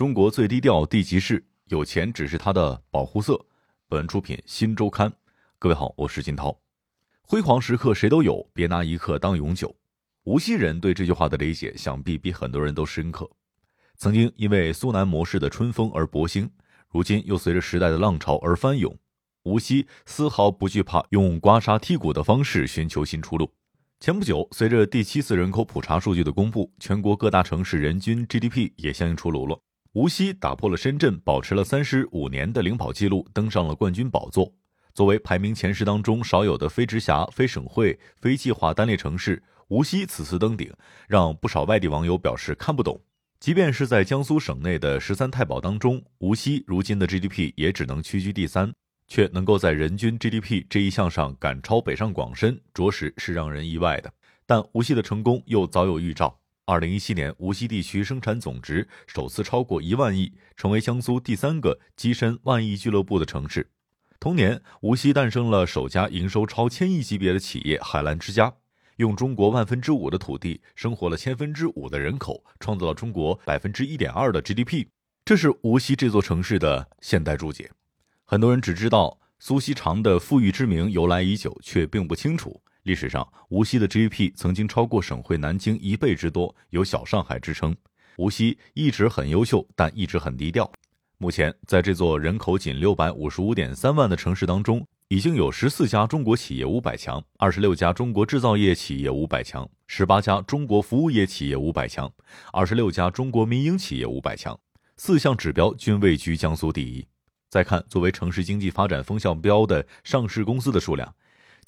[0.00, 3.38] 中国最低调地级市，有钱只是它的保护色。
[3.86, 5.10] 本文出品《新周刊》。
[5.58, 6.58] 各位好，我是金涛。
[7.20, 9.76] 辉煌时刻谁都有，别拿一刻当永久。
[10.24, 13.28] 无锡人对这句话的理解，想必比很多人都深刻。
[13.98, 16.50] 曾经因为苏南模式的春风而勃兴，
[16.88, 18.96] 如今又随着时代的浪潮而翻涌。
[19.42, 23.52] 无锡丝毫不惧怕用刮痧剔骨的方式寻求新出路。
[24.00, 29.60] 前不久，随着第七次人口普查数据的公布，全国各大城市人均 GDP 也相应出炉了。
[29.94, 34.54] 无锡打破了深圳保持了三十五年的领跑记录，登上了冠军宝座。
[34.94, 40.72] 作为排名前十当中少有的非直辖、非省会、非计划单列城市，无锡此次登顶，
[41.08, 43.00] 让不少外地网友表示看不懂。
[43.40, 48.72] 即便是在江苏省内的十三太保当中，无锡如今的 GDP 也只能屈居第三，
[49.08, 54.12] 却能够在人均 GDP 这一项上赶超北上广深，着实是让人意外的。
[54.46, 56.39] 但无锡的成功又早有预兆。
[56.70, 63.68] 二零一七年，无锡地区生产总值首次超过一万亿，成为江苏第三个跻身万亿俱乐部的城市。
[64.20, 68.54] 同年，无锡诞生了首家营收超千亿级别的企业——海澜之家，
[68.98, 74.86] 用中国万分之五的土地，生活了千分之五的人口，创造了中国百分之一点二的 GDP。
[75.24, 77.68] 这是无锡这座城市的现代注解。
[78.24, 82.62] 很多人只知道苏锡常的富裕之名由来已久，却并不清楚。
[82.84, 87.76] 历史上，无锡的 GDP 曾经超过省会南京一倍之多，有“小上海”之称。
[88.16, 90.70] 无锡一直很优秀，但一直很低调。
[91.18, 102.10] 目前，在这座人口仅六百五十五点三万的城市当中，已经有十四家中国企业五百强，二十六家中国制造业企业五百强，十八家中国服务业企业五百强，
[102.52, 104.58] 二十六家中国民营企业五百强，
[104.96, 107.06] 四项指标均位居江苏第一。
[107.50, 111.12] 再看作为城市经济发展风向标的上市公司的数量。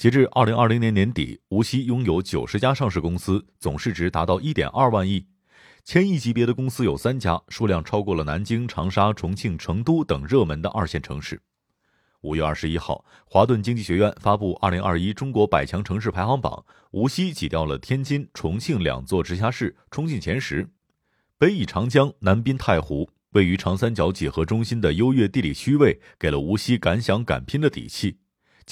[0.02, 5.28] 截至二零二零年年底，无锡拥有九十家上市公司，总市值达到一点二万亿，
[5.84, 11.40] 千亿级别的公司有三家，数量超过了南京、长沙、重庆、成都等热门的二线城市。
[12.22, 20.68] 五月二十一号，华顿经济学院发布二零二一中国百强城市排行榜，无锡挤掉了天津、重庆两座直辖市，冲进前十。
[21.38, 28.18] 北倚长江，南滨太湖，位于长三角几何中心的优越地理区位，给了无锡敢想敢拼的底气。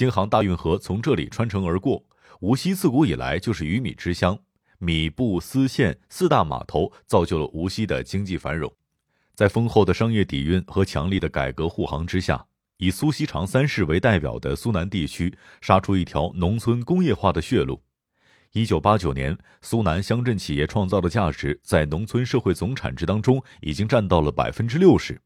[0.00, 2.02] 京杭大运河从这里穿城而过，
[2.40, 4.38] 无锡自古以来就是鱼米之乡，
[4.78, 8.72] 米布丝线四大码头造就了无锡的经济繁荣。
[9.34, 12.42] 在丰厚的商业底蕴和强力的改革护航之下，
[12.78, 17.82] 以苏锡常三市为代表的苏南地区杀出一条农村工业化的血路。
[18.52, 25.20] 一九八九年，苏南乡镇企业创造的价值在农村社会总产值当中已经占到了百分之六十。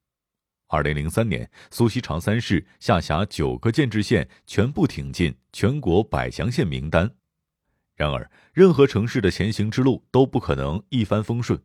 [0.66, 7.10] 二零零三年，苏锡常三市下辖九个建制县全部挺进全国百强县名单。
[7.94, 11.60] 然而，任何城市的前行之路都不可能一帆风顺。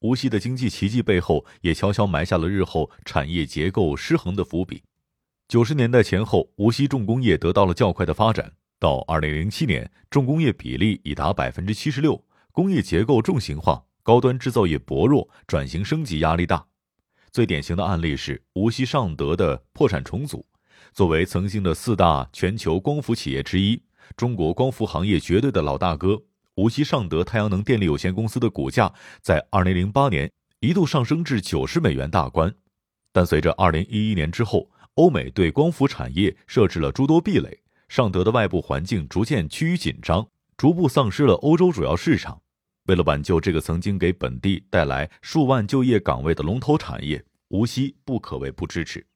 [0.00, 4.82] 无锡的经济奇迹背后，也悄悄埋下了日后产业结构失衡的伏笔。
[5.46, 8.52] 九十年代前后，无锡重工业得到了较快的发展。
[8.78, 16.66] 到二零零七年，重工业比例已达百分之七十六，工业结构重型化，高端制造业薄弱，转型升级压力大。
[17.32, 20.44] 最典型的案例是无锡尚德的破产重组。
[20.92, 23.80] 作为曾经的四大全球光伏企业之一，
[24.16, 26.20] 中国光伏行业绝对的老大哥，
[26.56, 32.52] 无锡尚德太阳能电力有限公司的股价在二零零八年一度上升至九十美元大关。
[33.12, 40.26] 但随着二零一一年之后，欧美对光伏产业设置了诸多壁垒，尚德的外部环境逐渐趋于紧张，
[40.56, 42.42] 逐步丧失了欧洲主要市场。
[42.90, 49.06] 为了挽救这个曾经给本地带来数万就业岗位的龙头产业，无锡不可谓不支持，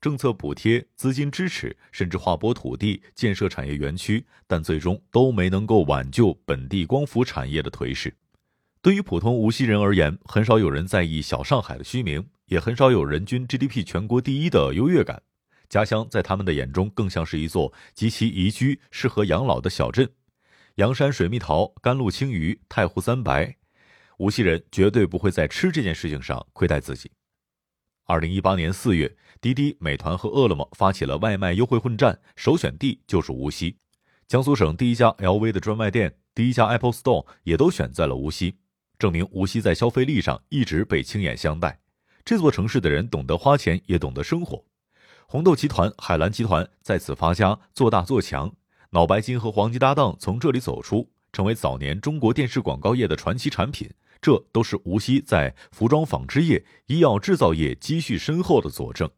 [0.00, 8.12] 政策补贴、资金支持，甚至划拨土地建设产业园区，但最终都没能够挽救本地光伏产业的颓势。
[8.82, 15.22] 对于普通无锡人而言，很少有人在意小上海的虚名，也很少有人均 GDP 全国第一的优越感。
[15.68, 20.10] 家乡在他们的眼中，更像是一座极其宜居、适合养老的小镇。
[20.80, 23.54] 阳山水蜜桃、甘露青鱼、太湖三白，
[24.16, 27.10] 无锡人绝对不会在吃这件事情上亏待自己。
[28.06, 33.76] 二零一八年四月，滴滴、美团和饿了么发起了外卖优惠混战，首选地就是无锡。
[34.26, 38.56] 江苏省第一家 LV 的专卖店、第一家 Apple Store 也都选在了无锡，
[38.98, 41.78] 证明无锡在消费力上一直被青眼相待。
[42.24, 44.64] 这座城市的人懂得花钱，也懂得生活。
[45.26, 48.50] 红豆集团、海澜集团在此发家，做大做强。
[48.92, 53.88] 脑白金和黄金搭档从这里走出，成为早年中国电视广告业的传奇产品，
[54.20, 59.08] 这都是无锡在服装纺织业、医药制造业积蓄深厚的佐证。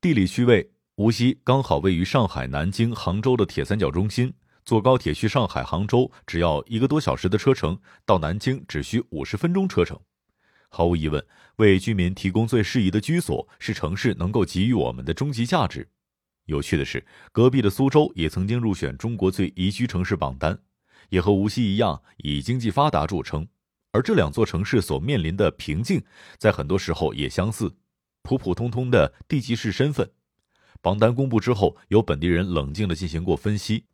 [0.00, 4.34] 地理区位，无锡刚好位于上海、南京、杭州的铁三角中心，
[4.64, 9.96] 坐高铁去上海、杭州只要一个多小时的车程，到南京只需五十分钟车程。
[10.68, 11.24] 毫无疑问，
[11.56, 15.88] 为居民提供最适宜的居所是城市能够给予我们的终极价值。
[16.46, 20.58] 有趣的是，隔壁的苏州也曾经入选中国最宜居城市榜单，
[21.08, 23.46] 也和无锡一样以经济发达著称。
[23.92, 26.02] 而这两座城市所面临的瓶颈，
[26.38, 27.76] 在很多时候也相似，
[28.22, 30.10] 普普通通的地级市身份。
[30.80, 33.84] 榜单公布之后，有本地人冷静地进行过分析，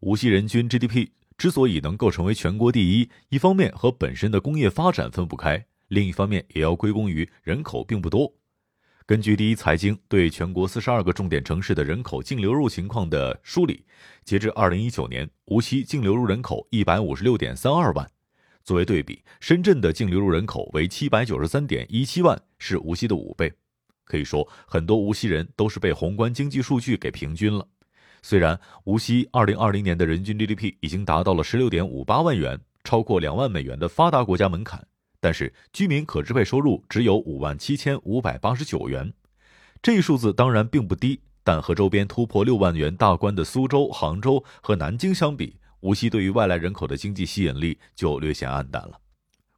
[0.00, 1.08] 无锡人均 GDP
[1.38, 5.64] 之所以能够成为全国第一，一方面和本身的工业发展分不开。
[5.88, 8.34] 另一方面，也要归功于人口并不多。
[9.06, 13.84] 根据第一财经对全国四十二个重点城市的人口净流入情况的梳理，
[14.24, 18.10] 截至二零一九年，无锡净流入人口一百五十六点三二万。
[18.62, 23.52] 作为对比，深圳的净流入人口为七百九十三点一七万，是无锡的五倍。
[24.06, 27.68] 可以说，很多无锡人都是被宏观经济数据给平均了。
[28.22, 34.82] 虽然无锡二零二零年的人均 GDP 已经达到了十六点五八万元，超过两万美元的发达国家门槛。
[35.24, 39.10] 但是居民可支配收入只有五万七千五百八十九元，
[39.80, 49.00] 这一数字当然并不低，但和周边突破六万元大关的苏州、杭州和南京相比，无锡对于外来人口的经济吸引力就略显暗淡了。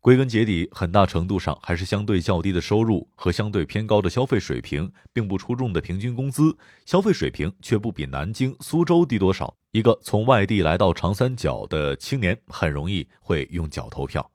[0.00, 9.52] 归根结底，很大程度上还是相对较低的收入和相对偏高的消费水平，并不出众的平均工资，消费水平却不比南京、苏州低多少。
[9.72, 14.30] 一个从外地来到长三角的青年，很容易会用脚投票。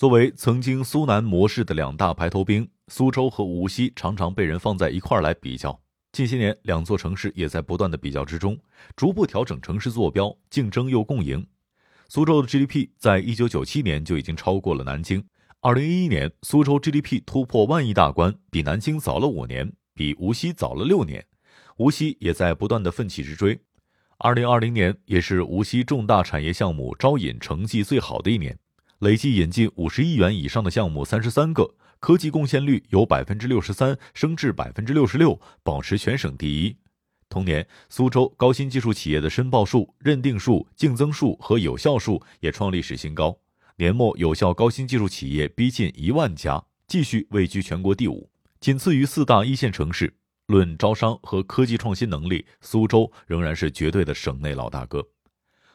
[0.00, 5.78] 作为曾经苏南模式的两大排头兵，苏州和无锡常常被人放在一块儿来比较。
[6.10, 8.58] 近些年，两座城市也在不断的比较之中，
[8.96, 11.46] 逐步调整城市坐标，竞争又共赢。
[12.08, 15.22] 苏州的 GDP 在一九九七年就已经超过了南京。
[15.60, 21.22] 二零一一年，苏州 GDP 突破万亿大关，比南京早了五年，比无锡早了六年。
[21.76, 23.60] 无锡也在不断的奋起直追。
[24.16, 28.58] 二零二零年也是无锡重大产业项目招引成绩最好的一年。
[29.00, 36.76] 累计引进五十亿元以上的项目三十三个，科技贡献率由百分之六十三升至百分之六十六，保持全省第一。
[37.30, 43.34] 同年，苏州高新技术企业的申报数、认定数、竞争数和有效数也创历史新高，
[43.76, 48.28] 年末有效高新技术企业逼近一万家，继续位居全国第五，
[48.60, 50.12] 仅次于四大一线城市。
[50.44, 55.02] 论招商和科技创新能力，苏州仍然是绝对的省内老大哥。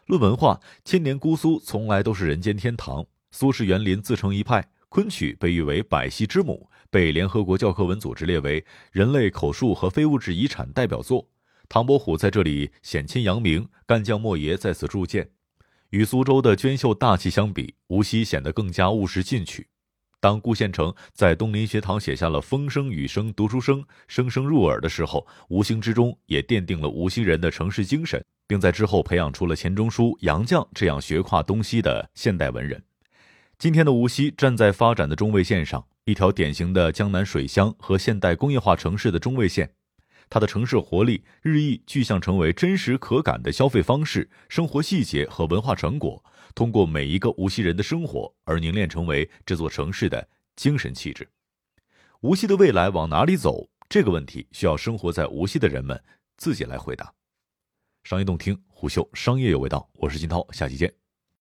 [0.06, 3.04] 论文化，千年姑苏从来都是人间天堂。
[3.38, 11.28] 苏轼园林自成一派，昆曲被誉为百戏之母，被联合国教科文组织列为人类口述和非物质遗产代表作。
[11.68, 15.30] 唐伯虎在这里显亲扬名，干将莫邪在此铸剑。
[15.90, 19.68] 与苏州的娟秀大气相比，无锡显得更加务实进取。
[20.22, 32.82] 当顾宪成在东林学堂写下了“风声雨声读书声，声声入耳”的时候，无形之中也奠定了无锡人的城市精神，并在之后培养出了钱钟书、杨绛这样学跨东西的现代文人。
[33.66, 39.74] 今天的无锡站在发展的中位线上，一条典型的江南水乡和现代工业化城市的中位线。
[40.30, 46.24] 它的城市活力日益具象，成为真实可感的消费方式、生活细节和文化成果，
[46.54, 51.28] 通过每一个无锡人的生活而凝练成为这座城市的精神气质。
[52.22, 53.68] 无锡的未来往哪里走？
[53.90, 56.00] 这个问题需要生活在无锡的人们
[56.38, 57.12] 自己来回答。
[58.04, 61.05] 商业洞听，虎嗅商业有味道，我是金涛，下期见。